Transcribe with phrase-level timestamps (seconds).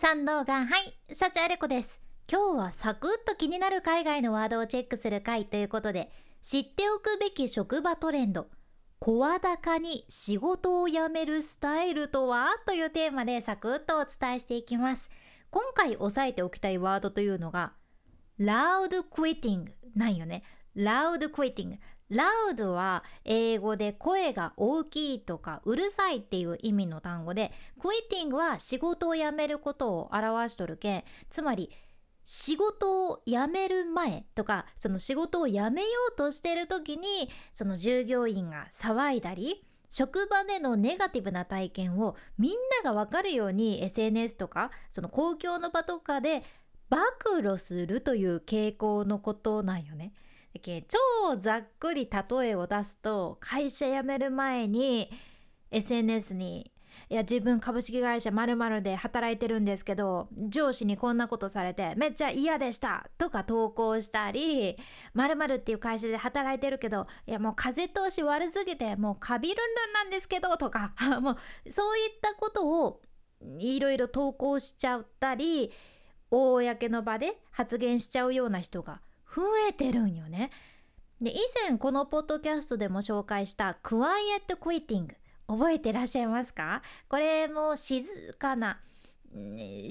[0.00, 2.00] 三動がはい幸あれ子です。
[2.30, 8.46] 今日はサクッと気になる海外のワードをチェックする回ということで知っておくべき職場トレンド。
[9.00, 12.46] 声高に仕事を辞めるスタイルとは？
[12.64, 15.10] というテーマでサクッとお伝えしていきます。
[15.50, 17.72] 今回押さえておきたいワードというのが
[18.38, 19.64] loud quitting
[19.96, 20.44] なんよね。
[22.10, 31.70] Loud quitting loud は英語で声が大きいとかうるさいっていう意味の単語で quitting は仕事を辞めることを表しとるけんつまり
[32.24, 42.52] 仕事を辞める前とかその仕事を辞めようとしてる時にその従業員が騒いだり職場でのネガティブな体験をみん
[42.84, 46.42] なが分かるように SNS とかその公共の場とかで
[46.90, 46.98] 暴
[47.40, 50.12] 露するという傾向のことなんよね。
[50.88, 55.10] 超ざっくり例えを出すと会社辞める前に
[55.70, 56.72] SNS に
[57.10, 64.76] いや自分株式会社まるで働いてるんですけど上司にこんなことされてめっちゃ嫌でしたとか投稿したり
[65.14, 71.32] まるっていう会社で働いてるけどいやもう風通し悪すぎてもうカビルンルンなんですけどとか も
[71.66, 73.02] うそういったことを
[73.58, 75.72] いろいろ投稿しちゃったり
[76.30, 79.00] 公の場で発言しちゃうような人が
[79.38, 80.50] 増えてるんよね。
[81.20, 81.36] で以
[81.68, 85.16] 前このポッドキャストでも紹介したクワイエットクイティング
[85.48, 86.82] 覚えてらっしゃいますか？
[87.08, 88.80] これも静かな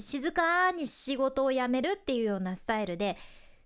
[0.00, 3.16] 静かに仕事を辞めるっていうようなスタイルで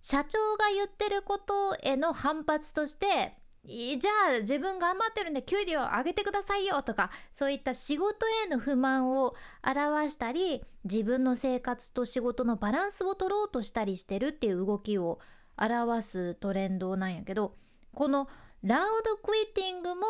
[0.01, 15.21] 社長が言ってることへの反発としてじゃあ自分頑張ってるんで給料上げてくださいよとかそういった仕事への不満を表したり自分の生活と仕事のバランスを取ろうとしたりしてるっていう動きを
[15.57, 17.57] 表すトレンドなんやけど
[17.95, 18.29] この
[18.63, 20.03] ラウドクイッティングも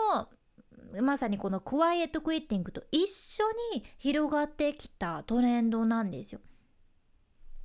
[1.03, 6.41] まさにこのクワイエットクイッティングと一緒に広がってきたトレンドなんですよ。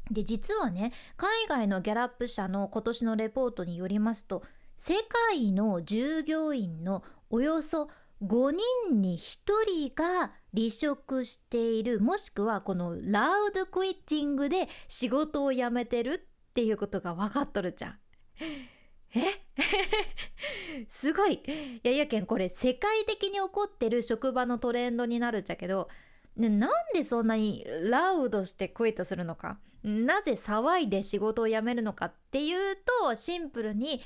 [0.09, 4.42] で実はね海外のギャラップ社の今年のレポートによりますと
[4.75, 4.94] 世
[5.30, 7.89] 界の従業員のおよそ
[8.23, 8.55] 5
[8.88, 16.27] 人に1人が離職しているもしくはこのラウドクイッティングで仕事を辞めてる
[16.58, 18.00] っていうことが分かっとるじゃん。
[19.14, 19.22] え？
[20.90, 21.34] すごい。
[21.36, 21.40] い
[21.84, 25.88] やいやけんこれ世界的に起こってる職場のトレンドになるっちゃけど、
[26.36, 29.60] ね、なんでそんなにラウドしてクイットするのか？
[29.84, 34.02] なぜ騒いで仕事を辞めるのかっていうとシンプルに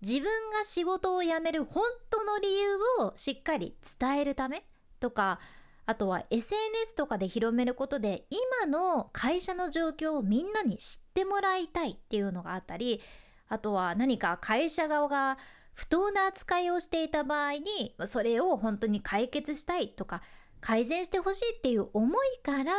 [0.00, 4.62] 自分が仕事を辞める本当の理由をしっかり伝えるため
[5.00, 5.40] とか
[5.86, 13.00] あとは SNS とかで広めることで今の会社の状況をみんなに知ってもらいたいっていうのがあったり
[13.48, 15.38] あとは何か会社側が
[15.74, 20.22] 不当な扱いをしていた場合にそれを本当に解決したいとか
[20.60, 22.72] 改善してほしいっていう思いから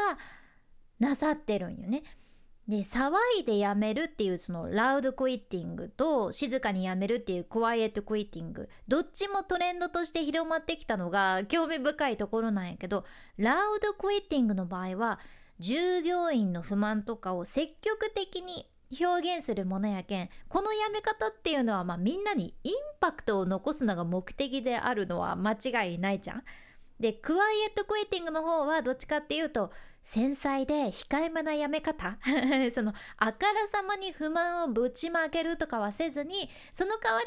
[1.00, 2.04] なさってるんよね。
[2.68, 13.06] で騒いでやめるっていうそのラウドクイッティングと静かにやめるっていうクワイエットクイッティングどっちもトレンドとして広まってきたのが興味深いところなんやけど
[13.38, 15.20] ラウドクイッティングの場合は
[15.60, 18.70] 従業員の不満とかを積極的に
[19.02, 26.44] 表現するものやけんこのやめ方っていうのは、まあ、みんなにインパクトを残すのが目的であるのは間違いないじゃん。
[27.00, 29.72] でクワイエットクイッティングの方はどっちかっていうと
[30.04, 32.18] 繊細で控えめなやめ方
[32.72, 37.26] そのあからさまに不満をぶちまけるとかはせずにその代わり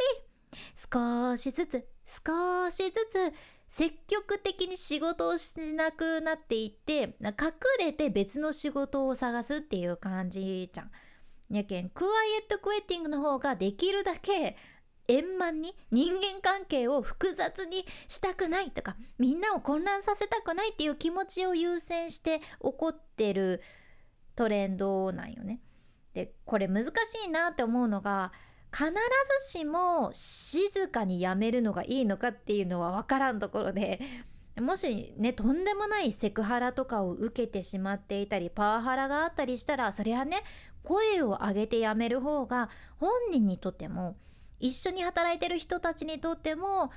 [0.74, 3.32] 少しずつ少しずつ
[3.68, 10.90] 積極的に仕事をしなくなっていって隠れて別の仕事を探すっていう感じじゃん。
[11.50, 14.56] やけんクワイエットクエッティングの方ができるだけ
[15.10, 23.60] 円満に人間関係を複雑にしたくないとかみんなを混乱させたくないっていう気持ちを優先して起こってる
[24.36, 25.60] トレンドなんよね。
[26.14, 26.90] でこれ難し
[27.26, 28.32] いなって思うのが
[28.72, 28.86] 必
[29.42, 34.00] ずしも静かにやめるのがいいのかっていうのは分からんところで
[34.60, 40.42] もしねとんでもないセクハラとかを受けてしまっていたりパワハラがあったりしたらそれはね
[40.82, 42.68] 声を上げてやめる方が
[42.98, 44.16] 本人にとっても
[44.60, 46.90] 一緒に働いてる人たちにとっても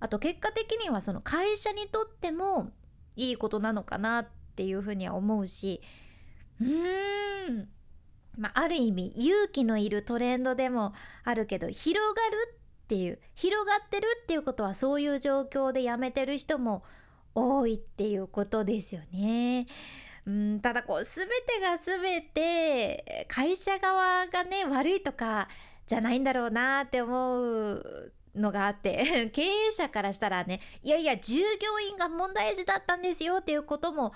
[0.00, 2.72] あと結果的にはその会社にとっても
[3.14, 4.26] いいことなのかなっ
[4.56, 5.80] ていうふうには思うし
[6.60, 7.68] うーん
[8.38, 10.94] まあ、ある意味勇気のいるトレンドでも
[11.24, 16.82] あるけど広がるっていう広がってるっていうことはそういう状況で辞めてる人も
[17.34, 19.66] 多いっていうことですよね。
[20.26, 25.48] うんただこう全てが全て会社側がね悪いとか
[25.86, 34.14] じゃないんだろうなって思うのがあって 経営者からしたらねいやいや従業員が問題児だったんですよっていうことも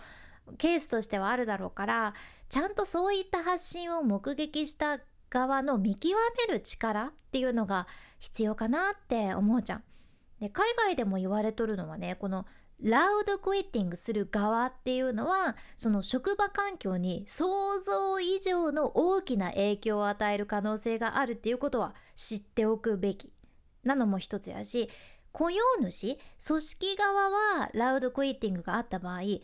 [0.58, 2.14] ケースとしてはあるだろうから
[2.48, 6.14] ちゃんとそういった発信を目撃した側の見極
[6.48, 7.86] める力っていうのが
[8.18, 9.84] 必要かなって思うじゃん。
[10.40, 12.46] で海外でも言われとるのはねこの
[12.82, 23.32] ラウドクイッティングする側っていうのはその職場環境に想像以上の大きな影響を与える可能性があるっていうことは知っておくべき。
[23.82, 24.90] なのも一つやし
[25.32, 29.40] 雇用主組織側はラウドクイッティングがあった場合根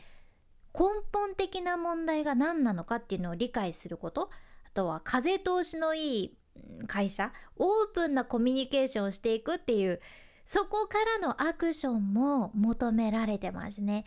[1.13, 4.31] 本的な問題が何なのかっていうのを理解すること
[4.65, 6.39] あとは風通しのいい
[6.87, 10.01] 会社オープンなコミュニケーションをしていくっていう
[10.45, 14.05] そこからのアクションも求められてますね。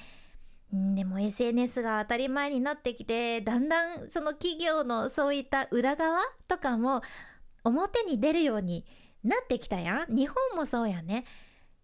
[0.71, 7.01] でも SNS が当たり前になってきてだんだんその企業のそういった裏側とかも
[7.63, 8.85] 表に出るように
[9.23, 11.25] なってきたやん日本もそうやね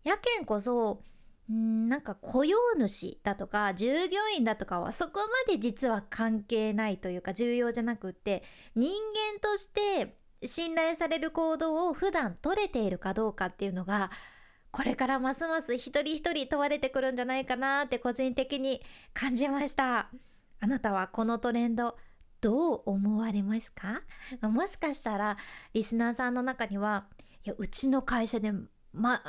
[0.03, 1.03] やけんこそ
[1.51, 8.43] んなんか雇用主だとか従業員だとかはそこまで実は関係ないというか重要じゃなくって
[8.75, 8.91] 人
[9.33, 14.09] 間として信頼される行動を普段取れているかどうかっていうのが
[14.71, 18.81] これからますます一人一人問われてくるんじゃないかなって個人的に
[19.13, 20.09] 感じました。
[20.59, 21.97] あなたはこのトレンド
[22.39, 24.01] どう思われますか？
[24.41, 25.37] もしかしたら
[25.73, 27.07] リスナーさんの中には
[27.43, 28.53] いやうちの会社で
[28.93, 29.21] ま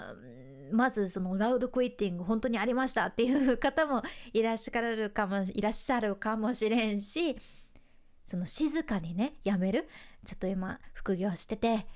[0.73, 4.03] まずそのラウドクイッティング本当にありましたっていう方も
[4.33, 7.37] いらっしゃるかもいらっしゃるかもしれんし
[8.25, 9.89] その静かにねやめる？
[10.25, 11.87] ちょっと今副業してて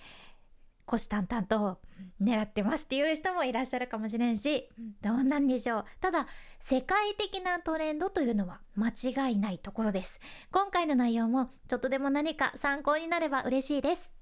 [0.86, 1.78] 虎視眈々と
[2.20, 4.68] 狙ってますっていう人もいらっしゃるかもしれんし
[5.02, 5.84] どうなんでしょう。
[6.00, 6.26] ただ
[6.60, 10.20] 世界的なトレンドというのは間違いないところです。
[10.50, 14.12] 今回の内容もちょっとでも何か参考になれば嬉しいです。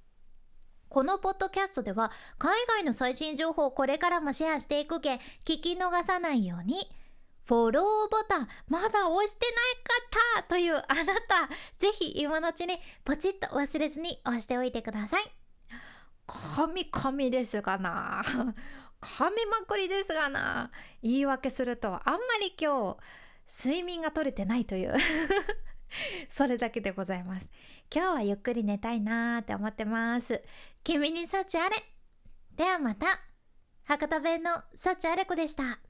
[0.88, 6.76] このポッドキャストでは海外の最新情報をこれからもシェアしていくけん聞き逃さないように
[7.44, 9.46] フォローボタンまだ押して
[10.36, 15.43] ない方というあなたぜひ今のうちにポチッと忘れずに押しておいてください
[16.26, 18.22] 神神ですがな。
[19.00, 20.70] 噛みまくりですがな。
[21.02, 22.96] 言い訳するとあんまり今
[23.48, 24.94] 日睡眠が取れてないという。
[26.28, 27.50] それだけでございます。
[27.94, 30.42] 今日はゆっくり寝たいなーって思ってます。
[30.82, 31.76] 君に幸あれ。
[32.52, 33.06] ではまた。
[33.84, 35.83] 博多弁の幸あれ子でした。